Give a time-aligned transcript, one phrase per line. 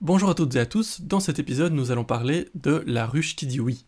[0.00, 3.34] Bonjour à toutes et à tous, dans cet épisode nous allons parler de la ruche
[3.34, 3.84] qui dit oui.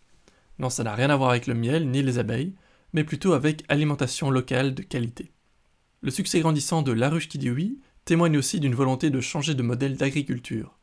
[0.58, 2.56] Non, ça n'a rien à voir avec le miel ni les abeilles,
[2.92, 5.31] mais plutôt avec alimentation locale de qualité.
[6.00, 9.54] Le succès grandissant de la ruche qui dit oui témoigne aussi d'une volonté de changer
[9.54, 10.80] de modèle d'agriculture.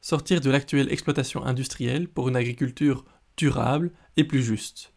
[0.00, 3.04] Sortir de l'actuelle exploitation industrielle pour une agriculture
[3.36, 4.92] durable et plus juste.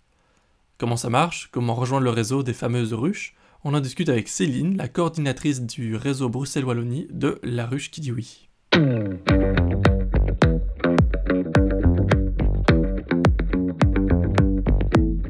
[0.80, 1.50] Comment ça marche?
[1.52, 3.36] Comment rejoindre le réseau des fameuses ruches?
[3.64, 8.12] On en discute avec Céline, la coordinatrice du réseau Bruxelles-Wallonie de La Ruche qui dit
[8.12, 8.49] oui.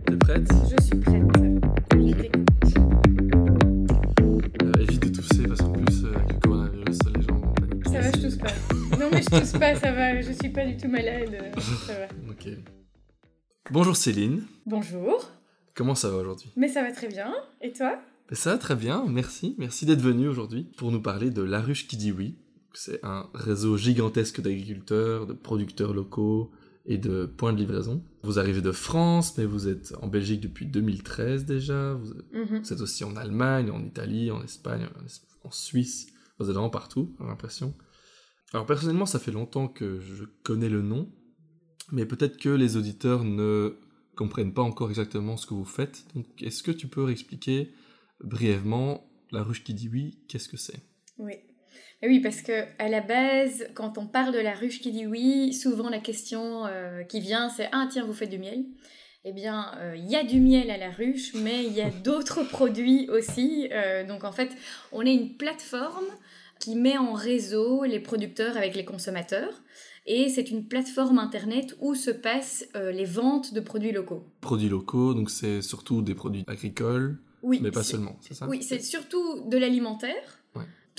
[0.05, 0.47] T'es prête?
[0.69, 1.23] Je suis prête.
[4.63, 7.89] Euh, évite de tousser parce qu'en plus, euh, avec le coronavirus, les gens vont paniquer.
[7.89, 8.97] Ça va, je tousse pas.
[8.99, 10.21] Non, mais je tousse pas, ça va.
[10.21, 11.29] Je suis pas du tout malade.
[11.33, 12.07] euh, Ça va.
[12.31, 12.47] Ok.
[13.71, 15.29] Bonjour Céline, Bonjour.
[15.75, 16.51] comment ça va aujourd'hui?
[16.55, 17.33] Mais ça va très bien.
[17.61, 17.99] Et toi?
[18.31, 19.55] Ça va très bien, merci.
[19.59, 22.37] Merci d'être venu aujourd'hui pour nous parler de La Ruche qui dit oui.
[22.73, 26.51] C'est un réseau gigantesque d'agriculteurs, de producteurs locaux
[26.85, 28.03] et de points de livraison.
[28.23, 31.93] Vous arrivez de France, mais vous êtes en Belgique depuis 2013 déjà.
[31.93, 32.61] Vous Mhm.
[32.63, 34.85] vous êtes aussi en Allemagne, en Italie, en Espagne,
[35.43, 36.07] en- en Suisse.
[36.39, 37.73] Vous êtes vraiment partout, j'ai l'impression.
[38.53, 41.11] Alors personnellement, ça fait longtemps que je connais le nom,
[41.91, 43.75] mais peut-être que les auditeurs ne
[44.15, 46.05] comprennent pas encore exactement ce que vous faites.
[46.15, 47.71] Donc, est-ce que tu peux expliquer
[48.23, 50.81] brièvement la ruche qui dit oui, qu'est-ce que c'est?
[51.17, 51.33] Oui.
[52.01, 55.05] Et oui, parce que à la base, quand on parle de la ruche qui dit
[55.05, 58.65] oui, souvent la question euh, qui vient, c'est ah tiens, vous faites du miel.
[59.25, 61.89] Eh bien, euh, il y a du miel à la ruche, mais il y a
[62.03, 63.67] d'autres produits aussi.
[63.73, 64.49] Euh, donc en fait,
[64.93, 66.07] on est une plateforme
[66.61, 69.61] qui met en réseau les producteurs avec les consommateurs.
[70.05, 74.25] Et c'est une plateforme internet où se passent les ventes de produits locaux.
[74.41, 78.47] Produits locaux, donc c'est surtout des produits agricoles, Oui, mais pas seulement, c'est ça?
[78.47, 80.38] Oui, c'est surtout de l'alimentaire.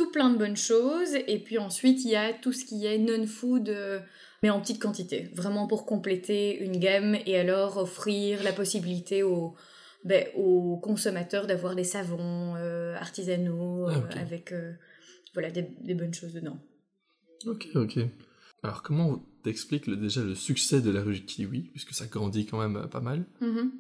[0.00, 2.96] Tout plein de bonnes choses, et puis ensuite il y a tout ce qui est
[2.96, 4.00] non-food, euh,
[4.42, 9.54] mais en petite quantité, vraiment pour compléter une gamme et alors offrir la possibilité aux,
[10.04, 14.72] ben, aux consommateurs d'avoir des savons euh, artisanaux Ah, euh, avec euh,
[15.34, 16.58] voilà, des, des bonnes choses dedans.
[17.46, 17.98] Ok, ok.
[18.62, 22.89] Alors comment t'expliques déjà le succès de la dit oui, puisque ça grandit quand même
[22.89, 23.70] pas mal Mhm.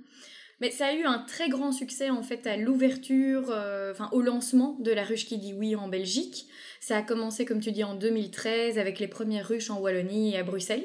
[0.60, 4.20] Mais ça a eu un très grand succès en fait à l'ouverture, euh, enfin au
[4.20, 6.46] lancement de la ruche qui dit oui en Belgique.
[6.80, 10.38] Ça a commencé comme tu dis en 2013 avec les premières ruches en Wallonie et
[10.38, 10.84] à Bruxelles.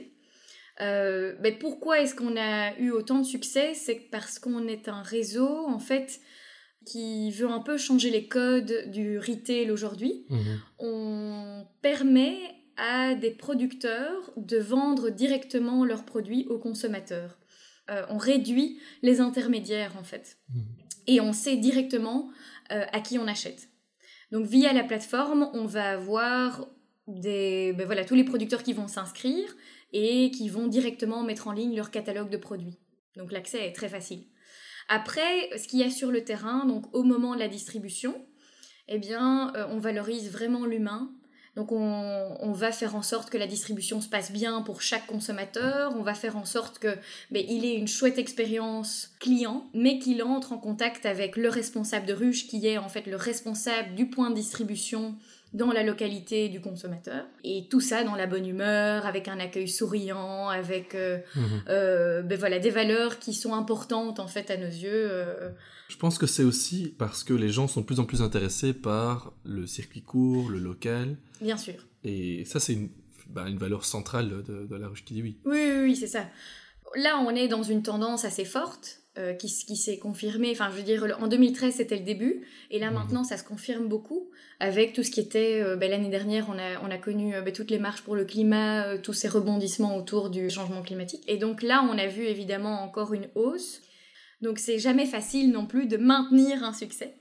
[0.82, 3.74] Euh, mais pourquoi est-ce qu'on a eu autant de succès?
[3.74, 6.20] C'est parce qu'on est un réseau en fait
[6.86, 10.28] qui veut un peu changer les codes du retail aujourd'hui
[10.78, 12.38] on permet
[12.78, 17.38] à des producteurs de vendre directement leurs produits aux consommateurs.
[17.90, 20.38] Euh, on réduit les intermédiaires en fait.
[20.54, 20.64] Mhm.
[21.08, 22.32] Et on sait directement
[22.72, 23.70] euh, à qui on achète.
[24.32, 26.68] Donc via la plateforme, on va avoir
[27.08, 29.56] des, ben voilà, tous les producteurs qui vont s'inscrire
[29.94, 32.80] et qui vont directement mettre en ligne leur catalogue de produits.
[33.16, 34.24] Donc l'accès est très facile.
[34.88, 38.26] Après, ce qu'il y a sur le terrain, donc au moment de la distribution,
[38.88, 41.12] eh bien, euh, on valorise vraiment l'humain.
[41.56, 45.08] Donc, on, on va faire en sorte que la distribution se passe bien pour chaque
[45.08, 45.94] consommateur.
[45.98, 46.96] On va faire en sorte que
[47.32, 52.06] ben, il ait une chouette expérience client, mais qu'il entre en contact avec le responsable
[52.06, 55.16] de ruche, qui est en fait le responsable du point de distribution
[55.54, 57.26] dans la localité du consommateur.
[57.44, 61.64] Et tout ça dans la bonne humeur, avec un accueil souriant, avec euh, Mhm.
[61.70, 64.90] euh, ben voilà, des valeurs qui sont importantes en fait à nos yeux.
[65.12, 65.52] euh,
[65.88, 68.74] Je pense que c'est aussi parce que les gens sont de plus en plus intéressés
[68.74, 71.76] par le circuit court, le local, bien sûr.
[72.04, 72.90] et ça c'est une,
[73.48, 75.38] une valeur centrale de, de la ruche qui dit oui.
[75.46, 76.26] Oui, oui, oui, c'est ça.
[76.96, 80.52] Là, on est dans une tendance assez forte euh, qui, s'est confirmée.
[80.52, 82.46] Enfin, je veux dire, en 2013, c'était le début.
[82.72, 82.94] Et là, Mhm.
[82.98, 85.62] maintenant, ça se confirme beaucoup avec tout ce qui était...
[85.62, 88.16] euh, ben, L'année dernière, on a, on a connu euh, ben, toutes les marches pour
[88.16, 91.24] le climat, tous ces rebondissements autour du changement climatique.
[91.28, 93.82] Et donc là, on a vu évidemment encore une hausse.
[94.42, 97.16] Donc, c'est jamais facile non plus de maintenir un succès.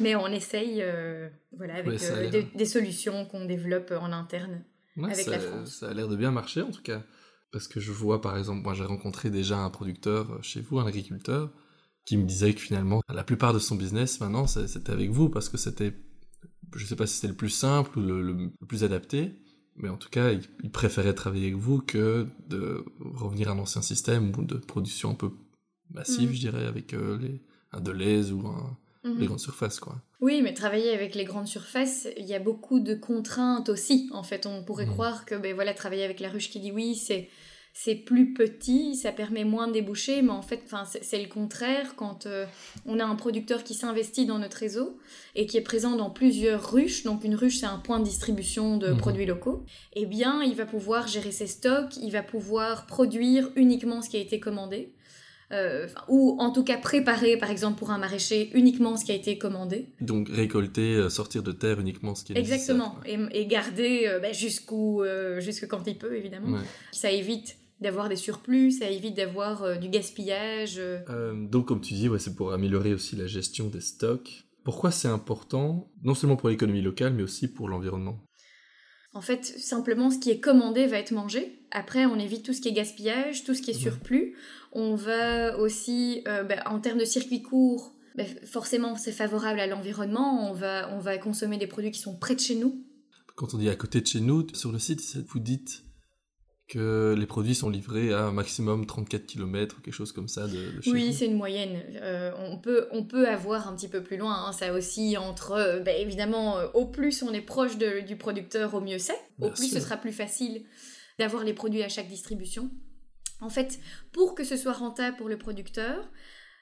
[0.00, 0.82] Mais on essaye,
[1.56, 4.64] voilà, avec Ouais, des, des solutions qu'on développe en interne.
[4.96, 5.76] Ouais, Avec ça, la France.
[5.80, 7.02] ça a l'air de bien marcher en tout cas.
[7.52, 10.78] Parce que je vois par exemple, moi j'ai rencontré déjà un producteur euh, chez vous,
[10.80, 11.52] un agriculteur,
[12.04, 15.48] qui me disait que finalement la plupart de son business maintenant c'était avec vous parce
[15.48, 15.94] que c'était,
[16.76, 19.34] je sais pas si c'était le plus simple ou le, le- le plus adapté,
[19.76, 23.58] mais en tout cas il, il préférait travailler avec vous que de revenir à un
[23.58, 25.30] ancien système ou de production un peu
[25.90, 26.34] massive, Mhm.
[26.34, 29.18] je dirais, avec euh, les, un Deleuze ou un, Mhm.
[29.18, 29.96] les grandes surfaces quoi.
[30.20, 34.08] Oui, mais travailler avec les grandes surfaces, il y a beaucoup de contraintes aussi.
[34.12, 34.92] En fait, on pourrait Mhm.
[34.92, 37.28] croire que ben voilà, travailler avec la ruche qui dit oui, c'est
[37.74, 40.62] c'est plus petit, ça permet moins de débouchés, mais en fait,
[41.00, 42.44] c'est le contraire quand euh,
[42.84, 44.98] on a un producteur qui s'investit dans notre réseau
[45.34, 47.02] et qui est présent dans plusieurs ruches.
[47.04, 48.98] Donc une ruche, c'est un point de distribution de mhm.
[48.98, 49.64] produits locaux.
[49.94, 54.18] Eh bien, il va pouvoir gérer ses stocks, il va pouvoir produire uniquement ce qui
[54.18, 54.92] a été commandé.
[55.52, 59.14] Euh, ou en tout cas préparer, par exemple, pour un maraîcher, uniquement ce qui a
[59.14, 59.86] été commandé.
[60.00, 64.18] Donc récolter, euh, sortir de terre uniquement ce qui est Exactement, et, et, garder euh,
[64.18, 65.02] bah, jusqu'où,
[65.38, 66.58] jusque quand il peut, évidemment.
[66.92, 70.80] Ça évite d'avoir des surplus, ça évite d'avoir du gaspillage.
[71.50, 74.44] donc comme tu dis, ouais, c'est pour améliorer aussi la gestion des stocks.
[74.64, 78.22] Pourquoi c'est important, non seulement pour l'économie locale, mais aussi pour l'environnement?
[79.14, 81.58] En fait, simplement, ce qui est commandé va être mangé.
[81.70, 84.36] Après, on évite tout ce qui est gaspillage, tout ce qui est surplus.
[84.72, 89.66] On va aussi, euh, bah, en termes de circuit court, bah, forcément, c'est favorable à
[89.66, 90.50] l'environnement.
[90.50, 92.84] On va, on va consommer des produits qui sont près de chez nous.
[93.34, 95.84] Quand on dit à côté de chez nous, sur le site, vous dites
[96.72, 100.80] que les produits sont livrés à un maximum 34 km, quelque chose comme ça de,
[100.86, 101.82] Oui, c'est une moyenne.
[101.96, 104.46] Euh, on, peut, on peut avoir un petit peu plus loin.
[104.46, 104.52] Hein.
[104.52, 108.80] Ça aussi entre, euh, bah, évidemment, euh, au plus on est proche du producteur, au
[108.80, 109.20] mieux c'est.
[109.38, 110.64] Au plus ce sera plus facile
[111.18, 112.70] d'avoir les produits à chaque distribution.
[113.42, 113.78] En fait,
[114.10, 116.10] pour que ce soit rentable pour le producteur,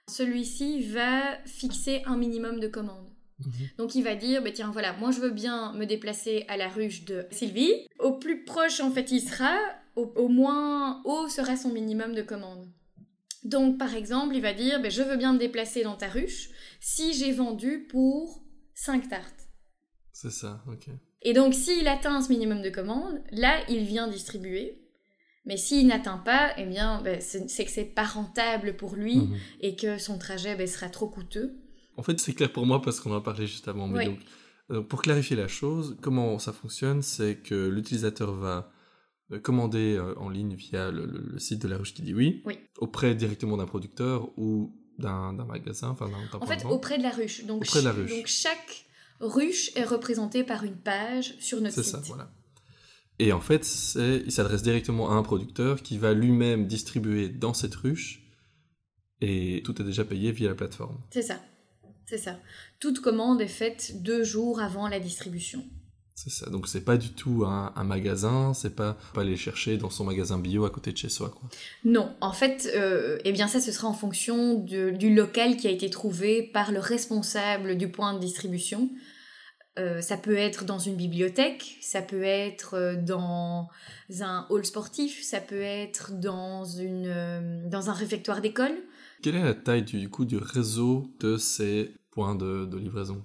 [0.08, 3.10] celui-ci va fixer un minimum de commandes.
[3.38, 3.52] Mhm.
[3.78, 6.68] Donc il va dire, bah, tiens voilà, moi je veux bien me déplacer à la
[6.68, 7.86] ruche de Sylvie.
[8.00, 9.56] Au plus proche en fait il sera,
[9.96, 12.66] au, moins haut sera son minimum de commandes.
[13.44, 16.50] Donc, par exemple, il va dire ben, Je veux bien me déplacer dans ta ruche
[16.81, 18.42] si j'ai vendu pour
[18.75, 19.48] 5 tartes.
[20.12, 20.88] C'est ça, ok.
[21.22, 24.81] Et donc, s'il atteint ce minimum de commandes, là, il vient distribuer.
[25.46, 29.37] Mais s'il n'atteint pas, eh bien, ben, c'est que c'est pas rentable pour lui mhm.
[29.60, 31.56] et que son trajet ben, sera trop coûteux.
[31.96, 33.88] En fait, c'est clair pour moi parce qu'on en a parlé juste avant.
[33.88, 34.20] Mais donc,
[34.70, 38.70] euh, pour clarifier la chose, comment ça fonctionne C'est que l'utilisateur va
[39.38, 42.42] commander euh, en ligne via le, site de la ruche qui dit oui,
[42.78, 47.44] auprès directement d'un producteur ou d'un magasin, enfin d'un En fait, auprès de la ruche.
[47.44, 48.10] Donc, auprès de la ruche.
[48.10, 48.86] donc chaque
[49.20, 51.84] ruche est représentée par une page sur notre site.
[51.84, 52.30] C'est ça, voilà.
[53.18, 53.66] Et en fait,
[53.96, 58.22] il s'adresse directement à un producteur qui va lui-même distribuer dans cette ruche
[59.20, 60.98] et tout est déjà payé via la plateforme.
[61.10, 61.38] C'est ça.
[62.06, 62.40] C'est ça.
[62.80, 65.64] Toute commande est faite deux jours avant la distribution.
[66.22, 66.50] C'est ça.
[66.50, 70.38] Donc c'est pas du tout un, magasin, c'est pas, pas aller chercher dans son magasin
[70.38, 71.31] bio à côté de chez soi.
[71.31, 71.49] Quoi.
[71.82, 75.70] Non, en fait, euh, eh bien ça ce sera en fonction du local qui a
[75.70, 78.90] été trouvé par le responsable du point de distribution.
[79.78, 83.70] Euh, ça peut être dans une bibliothèque, ça peut être euh, dans
[84.20, 88.75] un hall sportif, ça peut être dans, une, dans un réfectoire d'école.
[89.23, 93.25] Quelle est la taille du coup du réseau de ces points de, de livraison?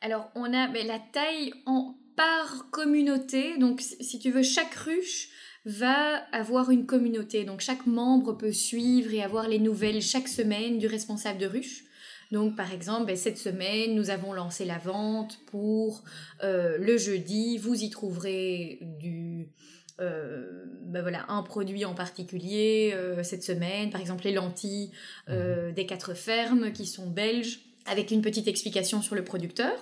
[0.00, 3.58] Alors, on a mais la taille en par communauté.
[3.58, 5.28] Donc, si tu veux, chaque ruche
[5.64, 7.44] va avoir une communauté.
[7.44, 11.84] Donc, chaque membre peut suivre et avoir les nouvelles chaque semaine du responsable de ruche.
[12.32, 16.02] Donc, par exemple, ben, cette semaine, nous avons lancé la vente pour
[16.42, 17.58] euh, le jeudi.
[17.58, 19.50] Vous y trouverez du,
[20.00, 23.90] euh, ben voilà, un produit en particulier euh, cette semaine.
[23.90, 24.90] Par exemple, les lentilles
[25.28, 25.72] mhm.
[25.74, 29.74] des quatre fermes qui sont belges, avec une petite explication sur le producteur.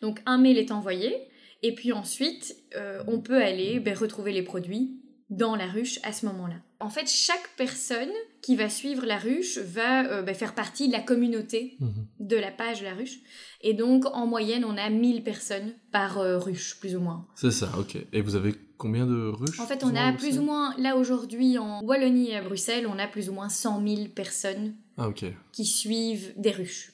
[0.00, 1.28] Donc, un mail est envoyé.
[1.62, 5.00] Et puis ensuite, euh, on peut aller ben, retrouver les produits
[5.30, 6.54] dans la ruche à ce moment-là.
[6.80, 8.10] En fait, chaque personne
[8.40, 12.06] qui va suivre la ruche va euh, ben, faire partie de la communauté mhm.
[12.20, 13.18] de la page de la ruche.
[13.62, 17.26] Et donc, en moyenne, on a 1000 personnes par euh, ruche, plus ou moins.
[17.34, 17.96] C'est ça, ok.
[18.12, 21.58] Et vous avez combien de ruches En fait, on a plus ou moins, là aujourd'hui,
[21.58, 25.10] en Wallonie et à Bruxelles, on a plus ou moins 100 000 personnes ah,
[25.52, 26.92] qui suivent des ruches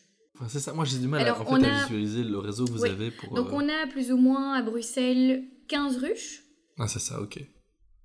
[0.48, 2.84] c'est ça, moi j'ai du mal à, en fait, à visualiser le réseau que vous
[2.84, 3.34] avez pour...
[3.34, 6.42] Donc euh, on a plus ou moins à Bruxelles 15 ruches.
[6.78, 7.40] Ah c'est ça, ok.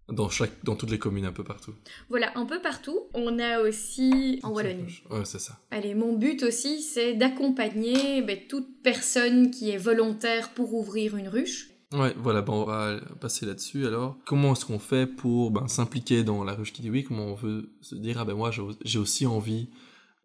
[0.08, 1.74] Dans, chaque, dans toutes les communes, un peu partout.
[2.10, 3.00] Voilà, un peu partout.
[3.14, 5.02] On a aussi en Wallonie.
[5.12, 5.60] Ouais, c'est ça.
[5.70, 11.28] Allez, mon but aussi, c'est d'accompagner ben, toute personne qui est volontaire pour ouvrir une
[11.28, 11.70] ruche.
[11.94, 14.18] Ouais, voilà, on va passer là-dessus alors.
[14.26, 17.04] Comment est-ce qu'on fait pour ben, s'impliquer dans la ruche qui dit oui?
[17.04, 18.52] Comment on veut se dire, ah ben moi
[18.84, 19.70] j'ai aussi envie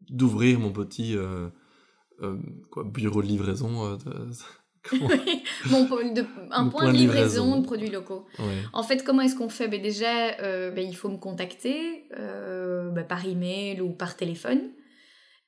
[0.08, 1.16] d'ouvrir mon petit...
[1.16, 1.49] Euh,
[2.23, 2.37] euh,
[2.71, 3.97] quoi, bureau de livraison euh,
[6.50, 8.26] un point, de livraison, de produits locaux.
[8.73, 9.66] En fait, comment est-ce qu'on fait?
[9.66, 14.73] Ben Déjà, euh, ben, il faut me contacter ben, par email ou par téléphone.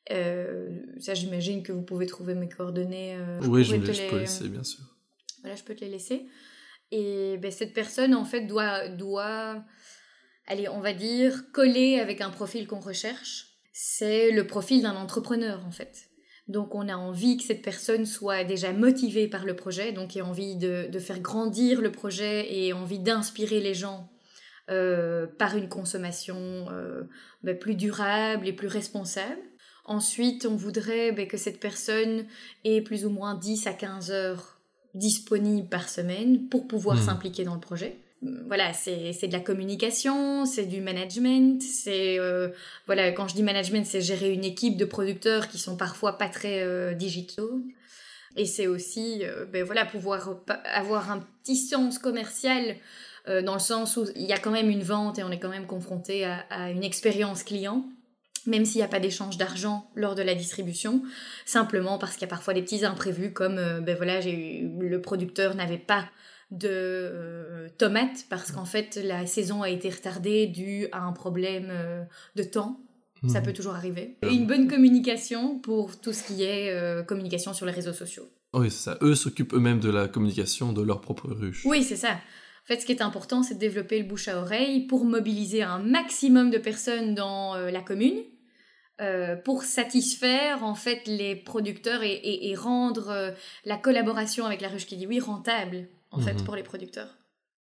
[0.09, 3.19] ça, j'imagine que vous pouvez trouver mes coordonnées.
[3.43, 4.85] oui, je, je, peux laisser, bien sûr.
[5.43, 6.27] Voilà, je peux te les laisser.
[6.91, 9.63] Et ben, cette personne, en fait, doit, doit,
[10.47, 13.49] allez, on va dire, coller avec un profil qu'on recherche.
[13.73, 16.09] C'est le profil d'un entrepreneur, en fait.
[16.49, 20.23] Donc on a envie que cette personne soit déjà motivée par le projet, donc ait
[20.23, 24.09] envie de, faire grandir le projet et envie d'inspirer les gens
[24.69, 26.67] par une consommation
[27.43, 29.43] ben, plus durable et plus responsable.
[29.87, 32.27] Ensuite, on voudrait ben, que cette personne
[32.65, 34.61] ait plus ou moins 10 à 15 heures
[34.95, 37.03] disponibles par semaine pour pouvoir hmm.
[37.03, 37.99] s'impliquer dans le projet.
[38.23, 42.49] Voilà, c'est de la communication, c'est du management, c'est euh,
[42.87, 46.29] voilà quand je dis management, c'est gérer une équipe de producteurs qui sont parfois pas
[46.29, 47.61] très euh, digitaux,
[48.35, 52.77] et c'est aussi euh, ben voilà pouvoir avoir un petit sens commercial
[53.45, 55.49] dans le sens où il y a quand même une vente et on est quand
[55.49, 57.85] même confronté à une expérience client
[58.47, 61.03] même s'il n'y a pas d'échange d'argent lors de la distribution,
[61.45, 65.77] simplement parce qu'il y a parfois des petits imprévus comme ben voilà, le producteur n'avait
[65.77, 66.09] pas
[66.51, 71.69] de euh, tomates parce qu'en fait la saison a été retardée dû à un problème
[71.71, 72.03] euh,
[72.37, 72.81] de temps.
[73.29, 73.47] Ça mhm.
[73.47, 74.19] peut toujours arriver.
[74.23, 78.29] Et une bonne communication pour tout ce qui est communication sur les réseaux sociaux.
[78.53, 78.99] Oui, c'est ça.
[79.01, 81.65] Eux s'occupent eux-mêmes de la communication de leur propre ruche.
[81.65, 82.13] Oui, c'est ça.
[82.13, 85.63] En fait, ce qui est important, c'est de développer le bouche à oreille pour mobiliser
[85.63, 88.23] un maximum de personnes dans la commune
[89.03, 93.31] euh, pour satisfaire en fait les producteurs et, rendre euh,
[93.67, 96.45] la collaboration avec la ruche qui dit oui rentable en fait mhm.
[96.45, 97.17] pour les producteurs.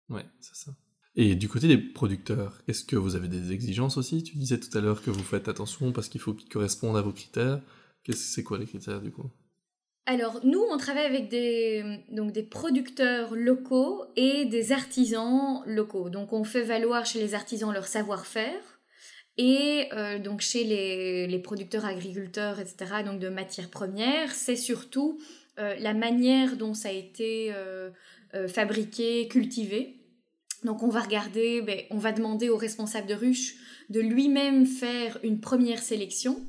[0.08, 0.72] Ouais, c'est ça.
[1.14, 4.22] Et du côté des producteurs, est-ce que vous avez des exigences aussi?
[4.22, 7.02] Tu disais tout à l'heure que vous faites attention parce qu'il faut qu'ils correspondent à
[7.02, 7.60] vos critères.
[8.12, 9.30] C'est quoi les critères du coup?
[10.04, 16.10] Alors nous, on travaille avec des, donc des producteurs locaux et des artisans locaux.
[16.10, 18.76] Donc on fait valoir chez les artisans leur savoir-faire
[19.38, 25.18] et euh, donc chez les, producteurs agriculteurs, etc., donc de matières premières, c'est surtout
[25.58, 27.52] la manière dont ça a été
[28.36, 30.00] euh, fabriqué, cultivé.
[30.64, 33.54] Donc on va regarder, ben, on va demander au responsable de ruche
[33.88, 36.44] de lui-même faire une première sélection.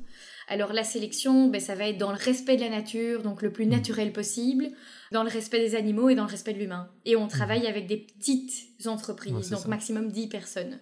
[0.48, 3.52] Alors la sélection, ben, ça va être dans le respect de la nature, donc le
[3.52, 3.70] plus mmh.
[3.70, 4.68] naturel possible,
[5.12, 6.90] dans le respect des animaux et dans le respect de l'humain.
[7.04, 7.28] Et on mmh.
[7.28, 10.80] travaille avec des petites entreprises, donc maximum 10 personnes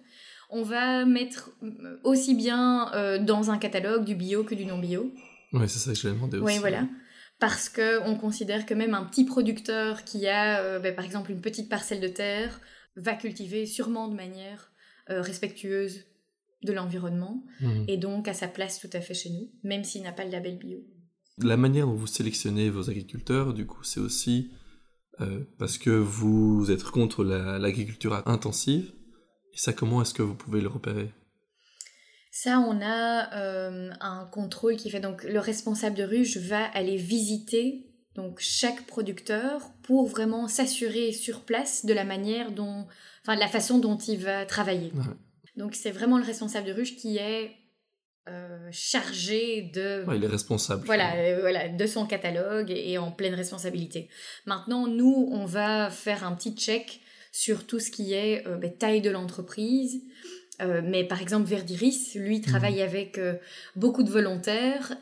[0.49, 4.79] on va mettre euh, aussi bien euh, dans un catalogue du bio que du non
[4.79, 5.11] bio.
[5.53, 6.45] Oui, c'est ça que je demandé aussi.
[6.45, 6.87] Oui, voilà.
[7.39, 11.41] Parce qu'on considère que même un petit producteur qui a, euh, ben, par exemple, une
[11.41, 12.59] petite parcelle de terre,
[12.95, 14.71] va cultiver sûrement de manière
[15.09, 16.03] respectueuse
[16.63, 17.85] de l'environnement mhm.
[17.87, 20.31] et donc à sa place tout à fait chez nous, même s'il n'a pas le
[20.31, 20.79] label bio.
[21.37, 24.51] La manière dont vous sélectionnez vos agriculteurs, du coup, c'est aussi
[25.57, 28.91] parce que vous êtes contre l'agriculture intensive
[29.57, 31.11] et ça, comment est-ce que vous pouvez le repérer?
[32.43, 36.95] Ça, on a euh, un contrôle qui fait donc le responsable de ruche va aller
[36.95, 42.85] visiter donc chaque producteur pour vraiment s'assurer sur place de la manière dont,
[43.23, 44.91] enfin de la façon dont il va travailler.
[45.55, 47.55] Donc c'est vraiment le responsable de ruche qui est
[48.29, 50.05] euh, chargé de.
[50.15, 50.85] il est responsable.
[50.85, 54.09] Voilà, euh, voilà, de son catalogue et, en pleine responsabilité.
[54.45, 57.01] Maintenant, nous, on va faire un petit check
[57.31, 60.03] sur tout ce qui est euh, ben, taille de l'entreprise.
[60.61, 62.87] Euh, mais par exemple, Verdiris, lui, travaille mhm.
[62.87, 63.35] avec euh,
[63.75, 64.97] beaucoup de volontaires.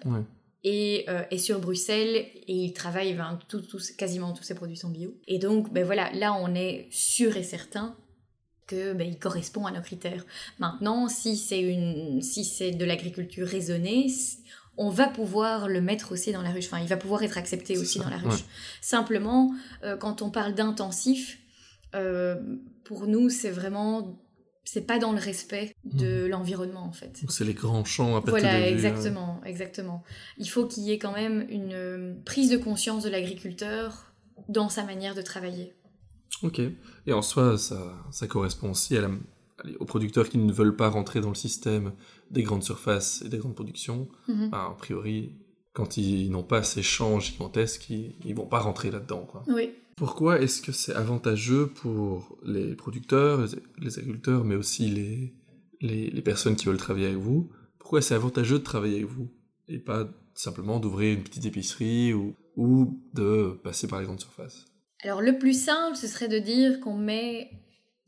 [0.67, 1.05] Et,
[1.37, 3.61] sur Bruxelles et il travaille ben, tout,
[3.97, 5.13] quasiment tous ses produits sont bio.
[5.27, 7.95] Et donc ben voilà, là on est sûr et certain
[8.65, 10.25] que ben, il correspond à nos critères.
[10.57, 14.07] Maintenant, si c'est une si c'est de l'agriculture raisonnée,
[14.75, 16.65] on va pouvoir le mettre aussi dans la ruche.
[16.65, 18.43] Enfin, il va pouvoir être accepté aussi dans la ruche.
[18.81, 19.53] Simplement,
[19.99, 21.37] quand on parle d'intensif,
[21.95, 22.35] euh,
[22.83, 24.19] pour nous, c'est vraiment
[24.65, 26.27] c'est pas dans le respect de mhm.
[26.27, 27.23] l'environnement en fait.
[27.29, 30.03] C'est les grands champs à perte Voilà, exactement, exactement.
[30.37, 34.13] Il faut qu'il y ait quand même une euh, prise de conscience de l'agriculteur
[34.49, 35.73] dans sa manière de travailler.
[36.41, 36.59] Ok.
[37.05, 39.07] Et en soi, ça, ça correspond aussi à
[39.79, 41.93] aux producteurs qui ne veulent pas rentrer dans le système
[42.29, 44.09] des grandes surfaces et des grandes productions.
[44.27, 44.49] Mhm.
[44.51, 45.31] a priori,
[45.73, 49.27] quand ils n'ont pas ces champs gigantesques, ils, ils vont pas rentrer là-dedans.
[49.47, 49.71] Oui.
[49.95, 53.45] Pourquoi est-ce que c'est avantageux pour les producteurs,
[53.79, 55.33] les agriculteurs, mais aussi les,
[55.81, 57.49] les, personnes qui veulent travailler avec vous
[57.79, 59.29] Pourquoi c'est avantageux de travailler avec vous
[59.69, 64.65] et pas simplement d'ouvrir une petite épicerie ou, ou de passer par les grandes surfaces?
[65.01, 67.51] Alors le plus simple, ce serait de dire qu'on met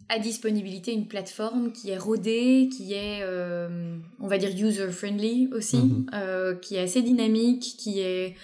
[0.09, 5.77] à disponibilité une plateforme qui est rodée, qui est, euh, on va dire, user-friendly aussi,
[5.77, 6.09] mhm.
[6.13, 8.35] euh, qui est assez dynamique, qui est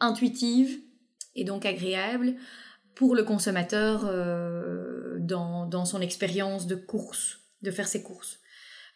[0.00, 0.80] intuitive
[1.36, 2.34] et donc agréable
[2.94, 8.38] pour le consommateur euh, dans, dans, son expérience de course, de faire ses courses.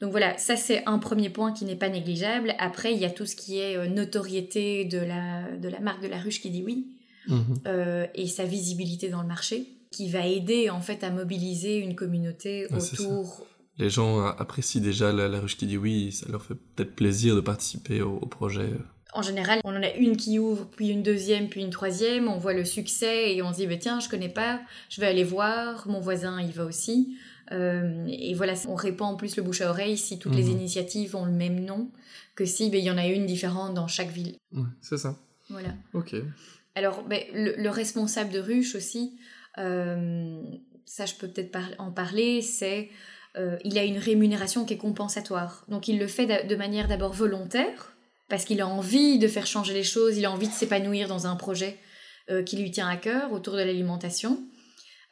[0.01, 2.55] Donc voilà, ça c'est un premier point qui n'est pas négligeable.
[2.59, 6.03] Après, il y a tout ce qui est euh, notoriété de la, de la marque
[6.03, 6.87] de la ruche qui dit oui
[7.27, 7.59] mhm.
[7.67, 11.95] euh, et sa visibilité dans le marché qui va aider en fait à mobiliser une
[11.95, 13.47] communauté autour.
[13.79, 17.41] Les gens apprécient déjà la, ruche qui dit oui, ça leur fait peut-être plaisir de
[17.41, 18.71] participer au, projet.
[19.15, 22.29] En général, on en a une qui ouvre, puis une deuxième, puis une troisième.
[22.29, 24.61] On voit le succès et on se dit, bah, tiens, je connais pas,
[24.91, 25.89] je vais aller voir.
[25.89, 27.17] Mon voisin, il va aussi.
[27.51, 30.51] Euh, et voilà, on répand en plus le bouche à oreille si toutes les Mhm.
[30.59, 31.91] initiatives ont le même nom
[32.35, 34.37] que si ben, il y en a une différente dans chaque ville.
[34.53, 35.17] Ouais, c'est ça.
[35.49, 35.71] Voilà.
[35.95, 36.15] Ok.
[36.75, 39.17] Alors, ben, le, le responsable de ruche aussi,
[39.57, 40.41] euh,
[40.85, 42.91] ça je peux peut-être par- en parler, c'est
[43.37, 45.65] euh, il a une rémunération qui est compensatoire.
[45.69, 47.97] Donc il le fait de manière d'abord volontaire,
[48.29, 51.27] parce qu'il a envie de faire changer les choses, il a envie de s'épanouir dans
[51.27, 51.79] un projet
[52.31, 54.39] euh, qui lui tient à cœur autour de l'alimentation.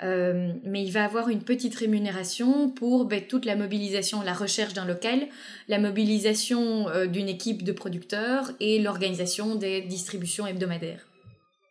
[0.02, 4.75] Euh, mais il va avoir une petite rémunération pour ben, toute la mobilisation, la recherche
[4.75, 5.26] d'un local,
[5.68, 11.06] la mobilisation euh, d'une équipe de producteurs et l'organisation des distributions hebdomadaires.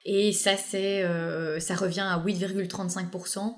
[0.05, 3.55] Et ça, ça revient à 8,35%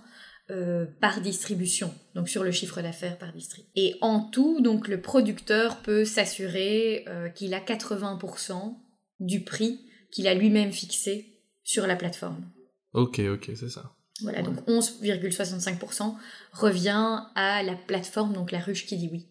[0.50, 3.68] euh, par distribution, donc sur le chiffre d'affaires par district.
[3.76, 8.76] Et en tout, donc le producteur peut s'assurer euh, qu'il a 80%
[9.20, 9.80] du prix
[10.12, 12.50] qu'il a lui-même fixé sur la plateforme.
[12.94, 13.94] Ok, ok, c'est ça.
[14.22, 14.46] Voilà, Ouais.
[14.46, 16.16] donc 11,65%
[16.54, 19.28] revient à la plateforme, donc la ruche qui dit oui.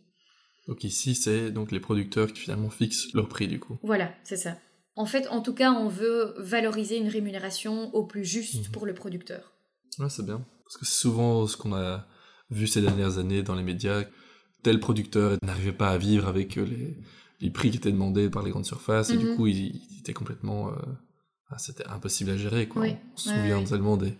[0.68, 3.78] Donc ici, c'est donc les producteurs qui finalement fixent leur prix du coup.
[3.82, 4.58] Voilà, c'est ça.
[4.96, 8.73] En fait, en tout cas, on veut valoriser une rémunération au plus juste Mhm.
[8.73, 9.52] pour le producteur.
[9.99, 10.44] Ouais, c'est bien.
[10.66, 12.06] Parce que c'est souvent ce qu'on a
[12.50, 14.02] vu ces dernières années dans les médias.
[14.62, 16.96] Tel producteur n'arrivait pas à vivre avec euh, les,
[17.40, 19.11] les prix qui étaient demandés par les grandes surfaces.
[19.11, 19.37] Et du Mhm.
[19.37, 19.56] coup, il,
[19.90, 20.68] il était complètement...
[20.70, 20.73] euh,
[21.50, 22.82] ah, C'était impossible à gérer, quoi.
[22.82, 23.64] Oui, On se souvient ouais.
[23.64, 24.14] tellement des,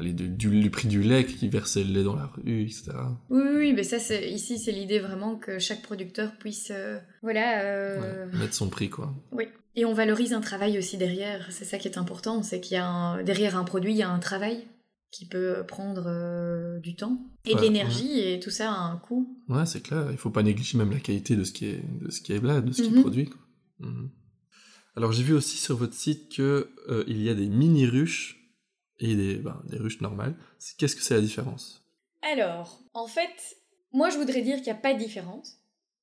[0.00, 2.92] allez, du, prix du lait qui versait le lait dans la rue, etc.
[3.28, 7.60] Oui, oui, oui, mais ça, ici, c'est l'idée vraiment que chaque producteur puisse, euh, voilà,
[7.64, 9.12] euh, Ouais, mettre son prix, quoi.
[9.32, 9.44] oui.
[9.74, 11.46] Et on valorise un travail aussi derrière.
[11.50, 14.02] C'est ça qui est important, c'est qu'il y a un- derrière un produit, il y
[14.02, 14.66] a un travail
[15.12, 18.96] qui peut prendre euh, du temps et de Ouais, l'énergie et tout ça a un
[18.96, 19.38] coût.
[19.48, 20.08] Ouais, c'est clair.
[20.10, 22.42] Il faut pas négliger même la qualité de ce qui est, de ce qui est
[22.42, 23.00] là, de ce qui est Mhm.
[23.02, 23.30] produit.
[23.78, 24.10] Mhm.
[24.96, 28.38] Alors j'ai vu aussi sur votre site que euh, il y a des mini ruches
[28.98, 30.34] et des, ben, des ruches normales.
[30.78, 31.84] Qu'est-ce que c'est la différence?
[32.22, 33.56] Alors, en fait,
[33.92, 35.58] moi je voudrais dire qu'il n'y a pas de différence,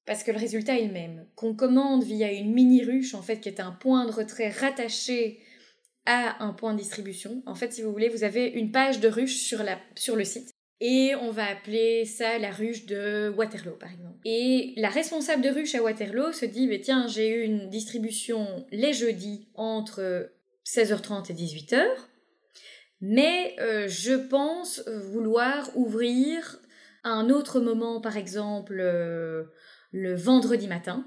[0.06, 1.26] parce que le résultat est le même.
[1.36, 5.40] Qu'on commande via une mini ruche, en fait, qui est un point de retrait rattaché
[6.06, 7.44] à un point de distribution.
[7.46, 10.24] En fait, si vous voulez, vous avez une page de ruche sur, la, sur le
[10.24, 10.52] site.
[10.82, 14.18] Et on va appeler ça la ruche de Waterloo, par exemple.
[14.24, 18.66] Et la responsable de ruche à Waterloo se dit, mais tiens, j'ai eu une distribution
[18.72, 20.32] les jeudis entre
[20.66, 21.84] 16h30 et 18h.
[23.02, 26.60] Mais euh, je pense vouloir ouvrir
[27.04, 29.46] à un autre moment, par exemple euh,
[29.92, 31.06] le vendredi matin,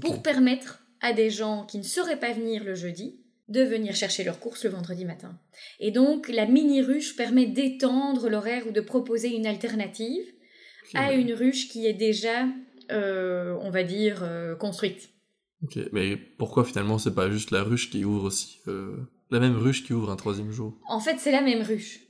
[0.00, 4.24] pour permettre à des gens qui ne sauraient pas venir le jeudi de venir chercher
[4.24, 5.38] leurs courses le vendredi matin.
[5.78, 10.24] Et donc la mini ruche permet d'étendre l'horaire ou de proposer une alternative
[10.94, 11.20] à ouais.
[11.20, 12.46] une ruche qui est déjà,
[12.90, 15.10] euh, on va dire, euh, construite.
[15.62, 18.96] Ok, Mais pourquoi finalement c'est pas juste la ruche qui ouvre aussi euh,
[19.30, 20.78] La même ruche qui ouvre un troisième jour?
[20.88, 22.00] En fait, c'est la même ruche.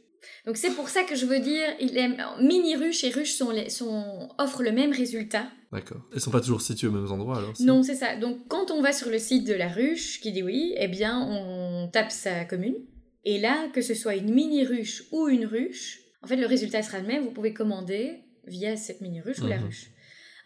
[0.47, 3.51] Donc c'est pour ça que je veux dire, il est- mini ruche et ruche sont,
[3.51, 5.47] les- sont, offrent le même résultat.
[5.73, 6.01] D'accord.
[6.15, 8.17] Elles sont pas toujours situées aux mêmes endroits alors Non, c'est ça.
[8.17, 11.21] Donc quand on va sur le site de la ruche qui dit oui, eh bien
[11.21, 12.77] on tape sa commune.
[13.25, 16.83] Et là, que ce soit une mini ruche ou une ruche, en fait le résultat
[16.83, 17.25] sera le même.
[17.25, 19.65] Vous pouvez commander via cette mini ruche ou la Mhm.
[19.65, 19.87] ruche.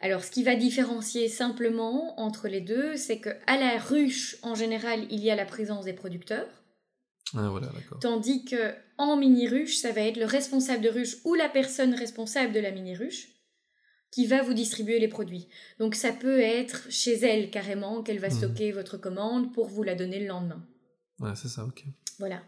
[0.00, 4.54] Alors ce qui va différencier simplement entre les deux, c'est que à la ruche en
[4.54, 6.48] général il y a la présence des producteurs.
[7.34, 7.70] Ah voilà.
[8.00, 11.94] Tandis que en mini ruche, ça va être le responsable de ruche ou la personne
[11.94, 13.28] responsable de la mini ruche
[14.10, 15.46] qui va vous distribuer les produits.
[15.78, 18.34] Donc ça peut être chez elle carrément qu'elle va Mhm.
[18.34, 20.66] stocker votre commande pour vous la donner le lendemain.
[21.20, 21.84] Ouais, c'est ça, ok.
[22.18, 22.42] Voilà.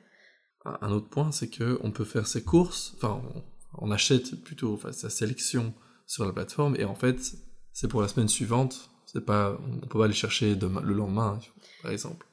[0.64, 4.34] Un un autre point, c'est que on peut faire ses courses, enfin, on, on achète
[4.42, 5.72] plutôt enfin, sa sélection
[6.06, 7.16] sur la plateforme, et en fait,
[7.72, 8.90] c'est pour la semaine suivante.
[9.06, 11.38] C'est pas, on peut pas aller chercher demain, le lendemain,
[11.82, 12.26] par exemple.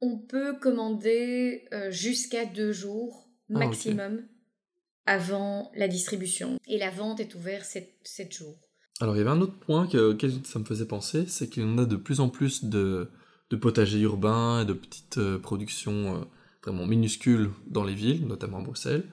[0.00, 4.26] On peut commander euh, jusqu'à deux jours Ah, maximum
[5.06, 6.58] avant la distribution.
[6.66, 8.58] Et la vente est ouverte sept, sept jours.
[9.00, 11.62] Alors, il y avait un autre point que- auquel ça me faisait penser, c'est qu'il
[11.62, 13.10] y en a de plus en plus de,
[13.50, 16.24] de potagers urbains et de petites euh, productions euh,
[16.62, 19.04] vraiment minuscules dans les villes, notamment à Bruxelles.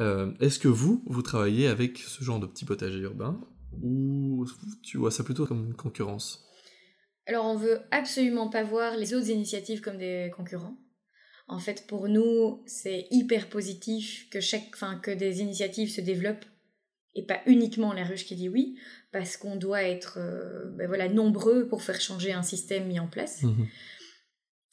[0.00, 3.40] Euh, Est-ce que vous, vous travaillez avec ce genre de petits potagers urbains
[3.82, 4.44] ou
[4.82, 6.44] tu vois ça plutôt comme une concurrence?
[7.26, 10.76] Alors on veut absolument pas voir les autres initiatives comme des concurrents.
[11.46, 16.46] En fait, pour nous, c'est hyper positif que chaque, enfin, que des initiatives se développent
[17.14, 18.76] et pas uniquement la ruche qui dit oui,
[19.12, 23.06] parce qu'on doit être, euh, ben voilà, nombreux pour faire changer un système mis en
[23.06, 23.42] place.
[23.42, 23.68] Mhm.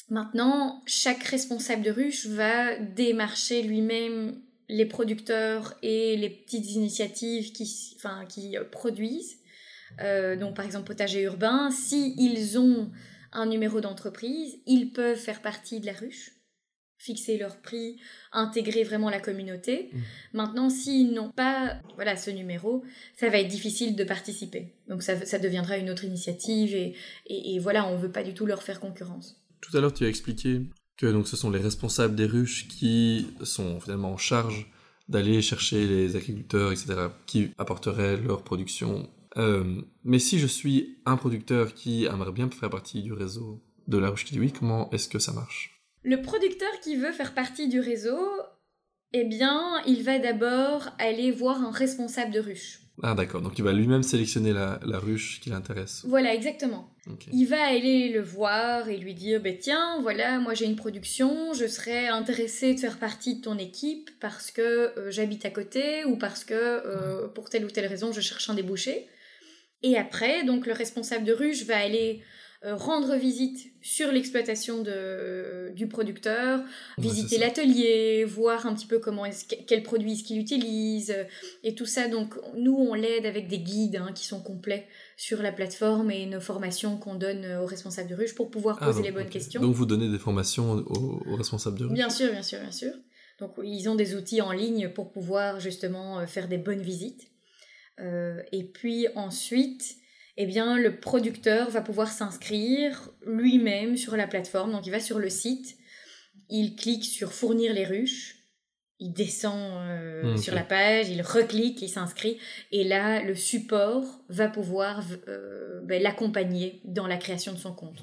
[0.10, 7.96] Maintenant, chaque responsable de ruche va démarcher lui-même les producteurs et les petites initiatives qui,
[7.98, 9.38] enfin, qui produisent.
[10.00, 12.90] Euh, donc, par exemple, potager urbain, si ils ont
[13.34, 16.32] un numéro d'entreprise, ils peuvent faire partie de la ruche,
[16.98, 17.98] fixer leur prix,
[18.32, 19.90] intégrer vraiment la communauté.
[19.92, 20.00] Mmh.
[20.34, 22.84] Maintenant, s'ils n'ont pas voilà, ce numéro,
[23.18, 24.74] ça va être difficile de participer.
[24.88, 26.96] Donc ça, ça deviendra une autre initiative et,
[27.28, 29.42] et, et voilà, on ne veut pas du tout leur faire concurrence.
[29.62, 30.62] Tout à l'heure, tu as expliqué
[30.98, 34.72] que donc, ce sont les responsables des ruches qui sont finalement en charge
[35.10, 36.94] d'aller chercher les agriculteurs, etc.,
[37.26, 39.10] qui apporteraient leur production.
[39.38, 43.98] Euh, mais si je suis un producteur qui aimerait bien faire partie du réseau de
[43.98, 45.82] la ruche qui dit oui, comment est-ce que ça marche?
[46.04, 48.20] Le producteur qui veut faire partie du réseau,
[49.14, 52.80] eh bien, il va d'abord aller voir un responsable de ruche.
[53.04, 56.04] Ah d'accord, donc il va lui-même sélectionner la, la ruche qui l'intéresse.
[56.06, 56.92] Voilà, exactement.
[57.32, 61.52] Il va aller le voir et lui dire ben tiens voilà moi j'ai une production
[61.52, 66.06] je serais intéressé de faire partie de ton équipe parce que euh, j'habite à côté
[66.06, 69.08] ou parce que euh, pour telle ou telle raison je cherche un débouché
[69.84, 72.22] et après donc le responsable de ruche va aller
[72.64, 76.66] euh, rendre visite sur l'exploitation de, du producteur, Ouais,
[77.00, 81.24] visiter l'atelier, voir un petit peu comment est-ce que- quels produits est-ce qu'il utilise euh,
[81.64, 82.08] et tout ça.
[82.08, 84.86] Donc nous on l'aide avec des guides hein, qui sont complets
[85.18, 88.78] sur la plateforme et nos formations qu'on donne euh, aux responsables de ruche pour pouvoir
[88.80, 89.60] Ah, poser donc, les bonnes questions.
[89.62, 92.72] Donc vous donnez des formations aux, aux responsables de ruche Bien sûr, bien sûr, bien
[92.72, 92.92] sûr.
[93.40, 97.31] Donc ils ont des outils en ligne pour pouvoir justement euh, faire des bonnes visites.
[98.00, 99.96] Euh, et puis ensuite,
[100.38, 104.72] eh bien, le producteur va pouvoir s'inscrire lui-même sur la plateforme.
[104.72, 105.78] Donc il va sur le site,
[106.50, 108.38] il clique sur fournir les ruches,
[109.00, 110.40] il descend euh, Ok.
[110.40, 112.38] sur la page, il reclique, il s'inscrit.
[112.72, 118.00] Et là, le support va pouvoir euh, ben, l'accompagner dans la création de son compte.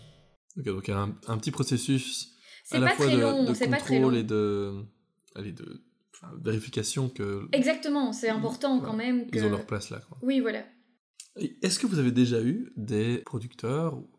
[0.56, 2.34] Ok, donc il y a un, un petit processus
[2.72, 4.20] à la fois très de, long, de c'est pas très contrôle long.
[4.20, 4.74] et de,
[5.36, 5.82] allez, de
[6.42, 9.38] vérification que Exactement, c'est important quand même que...
[9.38, 10.00] ils ont leur place là.
[10.08, 10.18] Quoi.
[10.22, 10.64] Oui, voilà.
[11.62, 14.10] Est-ce que vous avez déjà eu des producteurs ou-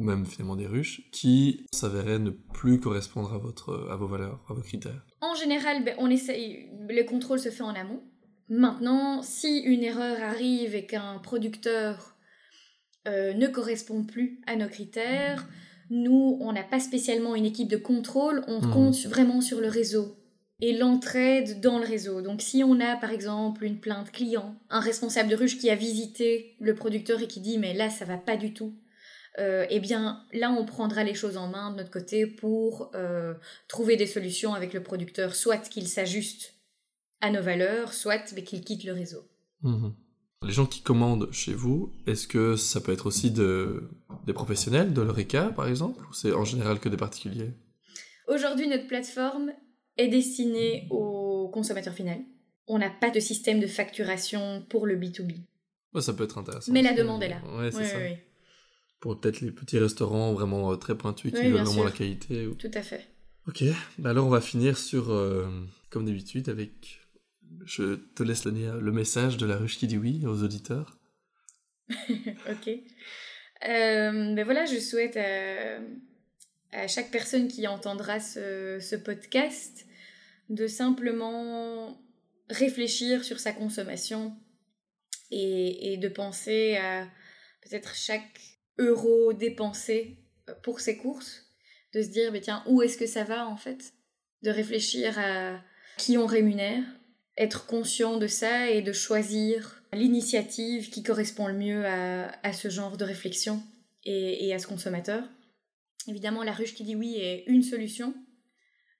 [0.00, 4.54] même finalement des ruches qui s'avéraient ne plus correspondre à votre à vos valeurs, à
[4.54, 5.04] vos critères?
[5.20, 8.02] En général, ben, on essaye, le contrôle se fait en amont.
[8.48, 12.16] Maintenant, si une erreur arrive et qu'un producteur
[13.08, 15.46] euh, ne correspond plus à nos critères,
[15.90, 18.70] nous, on n'a pas spécialement une équipe de contrôle, on Mhm.
[18.72, 20.16] compte vraiment sur le réseau
[20.60, 22.20] et l'entraide dans le réseau.
[22.20, 25.74] Donc si on a par exemple une plainte client, un responsable de ruche qui a
[25.74, 28.74] visité le producteur et qui dit mais là ça va pas du tout,
[29.38, 33.34] euh, eh bien là on prendra les choses en main de notre côté pour euh,
[33.68, 36.54] trouver des solutions avec le producteur, soit qu'il s'ajuste
[37.20, 39.28] à nos valeurs, soit qu'il quitte le réseau.
[39.62, 39.94] Mhm.
[40.44, 43.90] Les gens qui commandent chez vous, est-ce que ça peut être aussi de,
[44.24, 47.50] des professionnels, de l'ORECA par exemple, ou c'est en général que des particuliers?
[48.28, 49.52] Aujourd'hui, notre plateforme
[49.98, 52.18] est destinée au consommateur final.
[52.66, 55.36] On n'a pas de système de facturation pour le B2B.
[55.94, 56.72] Ouais, Ça peut être intéressant.
[56.72, 57.40] Mais la demande est là.
[57.58, 57.98] Ouais, c'est ça.
[59.00, 61.84] Pour peut-être les petits restaurants vraiment euh, très pointus qui veulent vraiment sûr.
[61.84, 62.46] la qualité.
[62.46, 63.06] ou- tout à fait.
[63.46, 63.64] Ok,
[63.98, 65.46] bah alors on va finir sur, euh,
[65.90, 67.00] comme d'habitude, avec...
[67.64, 70.98] Je te laisse donner le message de la ruche qui dit oui aux auditeurs.
[71.88, 72.68] ok.
[73.68, 75.78] Euh, ben voilà, je souhaite à,
[76.72, 79.86] à chaque personne qui entendra ce, ce podcast
[80.48, 82.00] de simplement
[82.48, 84.36] réfléchir sur sa consommation
[85.30, 87.06] et, et de penser à
[87.62, 88.40] peut-être chaque
[88.78, 90.18] euro dépensé
[90.62, 91.44] pour ses courses,
[91.94, 93.92] de se dire, mais tiens, où est-ce que ça va en fait?
[94.42, 95.60] De réfléchir à
[95.96, 96.84] qui on rémunère,
[97.36, 102.68] être conscient de ça et de choisir l'initiative qui correspond le mieux à, à ce
[102.68, 103.62] genre de réflexion
[104.04, 105.24] et, et à ce consommateur.
[106.06, 108.27] Évidemment, la ruche qui dit oui est une solution, euh,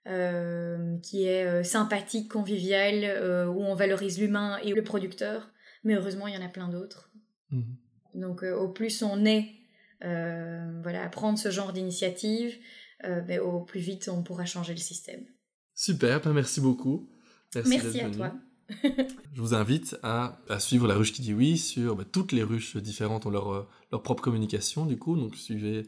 [0.07, 5.51] qui est euh, sympathique, conviviale, euh, où on valorise l'humain et le producteur,
[5.85, 7.11] mais heureusement, il y en a plein d'autres.
[7.51, 7.77] Mhm.
[8.15, 9.55] Donc, euh, au plus on est
[10.05, 12.55] euh, voilà, à prendre ce genre d'initiative,
[13.05, 15.25] euh, ben, au plus vite on pourra changer le système.
[15.75, 17.09] Super, bah merci beaucoup.
[17.55, 18.35] Merci, à toi.
[19.33, 22.43] Je vous invite à, à suivre la ruche qui dit oui sur bah, toutes les
[22.43, 25.85] ruches différentes ont leur, euh, leur propre communication du coup, donc suivez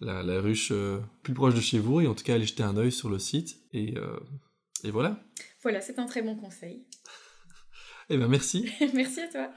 [0.00, 2.62] la, la ruche euh, plus proche de chez vous et en tout cas allez jeter
[2.62, 4.18] un œil sur le site et, euh,
[4.82, 5.18] et voilà.
[5.62, 6.84] Voilà, c'est un très bon conseil.
[8.10, 8.70] Et ben merci.
[8.94, 9.50] Merci à toi.